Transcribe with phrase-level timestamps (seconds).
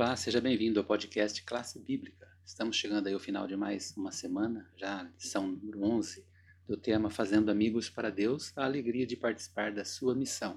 [0.00, 2.30] Olá, seja bem-vindo ao podcast Classe Bíblica.
[2.46, 6.24] Estamos chegando aí ao final de mais uma semana, já lição número 11,
[6.68, 10.56] do tema Fazendo Amigos para Deus, a alegria de participar da sua missão.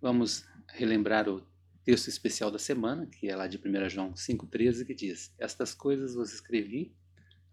[0.00, 1.46] Vamos relembrar o
[1.84, 6.14] texto especial da semana, que é lá de 1 João 5,13, que diz: Estas coisas
[6.14, 6.96] vos escrevi,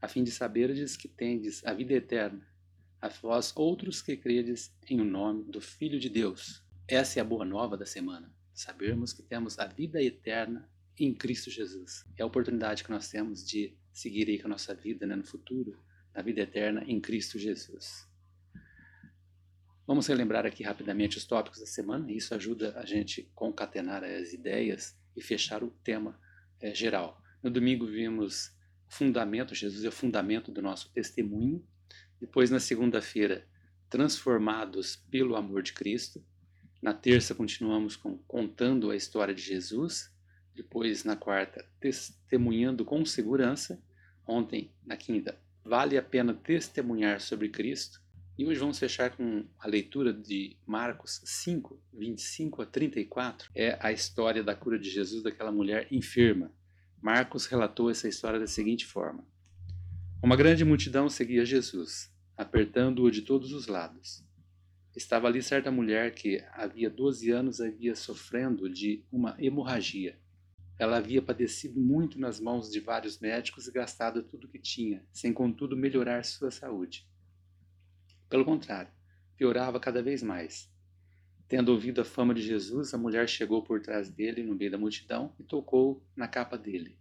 [0.01, 2.47] a fim de saberdes que tendes a vida eterna,
[3.01, 6.63] a vós outros que credes em o nome do Filho de Deus.
[6.87, 10.67] Essa é a boa nova da semana sabermos que temos a vida eterna
[10.97, 12.03] em Cristo Jesus.
[12.17, 15.23] É a oportunidade que nós temos de seguir aí com a nossa vida né, no
[15.23, 15.79] futuro,
[16.13, 18.07] na vida eterna em Cristo Jesus.
[19.85, 24.97] Vamos relembrar aqui rapidamente os tópicos da semana, isso ajuda a gente concatenar as ideias
[25.15, 26.19] e fechar o tema
[26.59, 27.21] é, geral.
[27.43, 28.47] No domingo vimos
[28.87, 31.63] o fundamento, Jesus é o fundamento do nosso testemunho.
[32.19, 33.47] Depois, na segunda-feira,
[33.87, 36.25] transformados pelo amor de Cristo.
[36.81, 40.13] Na terça, continuamos com, contando a história de Jesus.
[40.53, 43.81] Depois, na quarta, testemunhando com segurança.
[44.25, 48.01] Ontem, na quinta, vale a pena testemunhar sobre Cristo.
[48.37, 53.49] E hoje vamos fechar com a leitura de Marcos 5, 25 a 34.
[53.55, 56.51] É a história da cura de Jesus daquela mulher enferma.
[57.01, 59.25] Marcos relatou essa história da seguinte forma:
[60.21, 64.26] Uma grande multidão seguia Jesus, apertando-o de todos os lados.
[64.97, 70.17] Estava ali certa mulher que havia 12 anos havia sofrendo de uma hemorragia.
[70.79, 75.05] Ela havia padecido muito nas mãos de vários médicos e gastado tudo o que tinha,
[75.13, 77.07] sem contudo melhorar sua saúde.
[78.27, 78.91] Pelo contrário,
[79.35, 80.67] piorava cada vez mais.
[81.47, 84.79] Tendo ouvido a fama de Jesus, a mulher chegou por trás dele no meio da
[84.79, 86.97] multidão e tocou na capa dele,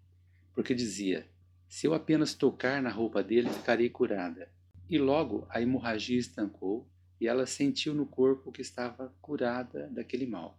[0.52, 1.26] porque dizia:
[1.66, 4.52] Se eu apenas tocar na roupa dele, ficarei curada.
[4.86, 6.86] E logo a hemorragia estancou
[7.20, 10.58] e ela sentiu no corpo que estava curada daquele mal.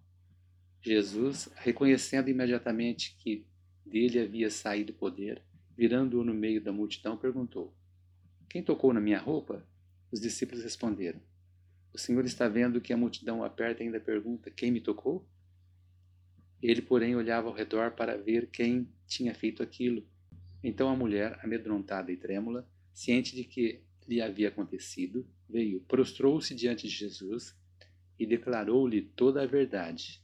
[0.82, 3.46] Jesus, reconhecendo imediatamente que
[3.86, 5.42] dele havia saído poder,
[5.76, 7.74] virando-o no meio da multidão, perguntou:
[8.50, 9.66] Quem tocou na minha roupa?
[10.12, 11.20] Os discípulos responderam:
[11.94, 15.28] O Senhor está vendo que a multidão aperta e ainda pergunta: Quem me tocou?
[16.62, 20.04] Ele, porém, olhava ao redor para ver quem tinha feito aquilo.
[20.64, 26.88] Então a mulher, amedrontada e trêmula, ciente de que lhe havia acontecido, veio, prostrou-se diante
[26.88, 27.56] de Jesus
[28.18, 30.24] e declarou-lhe toda a verdade.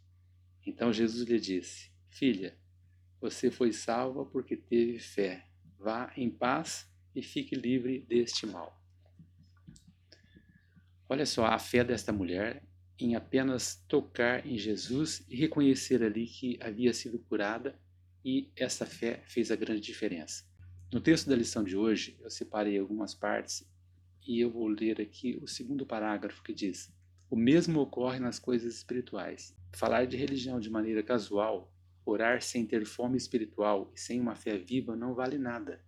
[0.65, 2.57] Então Jesus lhe disse: Filha,
[3.19, 5.47] você foi salva porque teve fé.
[5.77, 8.81] Vá em paz e fique livre deste mal.
[11.09, 12.63] Olha só a fé desta mulher
[12.99, 17.77] em apenas tocar em Jesus e reconhecer ali que havia sido curada,
[18.23, 20.45] e essa fé fez a grande diferença.
[20.91, 23.67] No texto da lição de hoje, eu separei algumas partes
[24.25, 26.93] e eu vou ler aqui o segundo parágrafo que diz:
[27.29, 29.55] O mesmo ocorre nas coisas espirituais.
[29.73, 31.73] Falar de religião de maneira casual,
[32.05, 35.83] orar sem ter fome espiritual e sem uma fé viva não vale nada.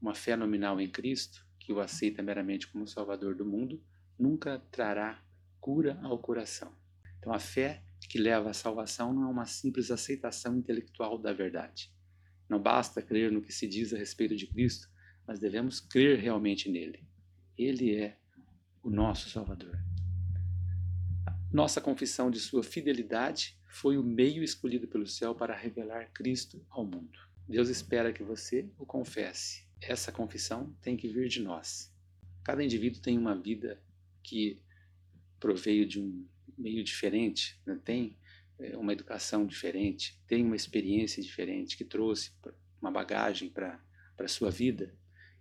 [0.00, 3.82] Uma fé nominal em Cristo, que o aceita meramente como Salvador do mundo,
[4.18, 5.22] nunca trará
[5.60, 6.72] cura ao coração.
[7.18, 11.92] Então, a fé que leva à salvação não é uma simples aceitação intelectual da verdade.
[12.48, 14.88] Não basta crer no que se diz a respeito de Cristo,
[15.26, 17.04] mas devemos crer realmente nele.
[17.56, 18.18] Ele é
[18.82, 19.78] o nosso Salvador.
[21.52, 26.84] Nossa confissão de sua fidelidade foi o meio escolhido pelo céu para revelar Cristo ao
[26.84, 27.18] mundo.
[27.48, 29.66] Deus espera que você o confesse.
[29.80, 31.92] Essa confissão tem que vir de nós.
[32.42, 33.80] Cada indivíduo tem uma vida
[34.22, 34.60] que
[35.38, 36.26] proveio de um
[36.58, 37.78] meio diferente, né?
[37.84, 38.18] tem
[38.58, 42.32] é, uma educação diferente, tem uma experiência diferente que trouxe
[42.80, 43.80] uma bagagem para
[44.18, 44.94] a sua vida.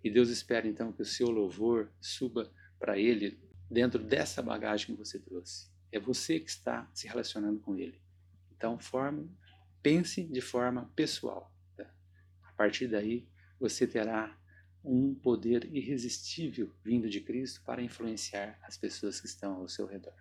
[0.05, 3.39] E Deus espera então que o seu louvor suba para Ele
[3.71, 5.67] dentro dessa bagagem que você trouxe.
[5.91, 7.99] É você que está se relacionando com Ele.
[8.55, 9.27] Então, forme,
[9.81, 11.51] pense de forma pessoal.
[11.75, 11.91] Tá?
[12.44, 13.27] A partir daí,
[13.59, 14.38] você terá
[14.83, 20.13] um poder irresistível vindo de Cristo para influenciar as pessoas que estão ao seu redor.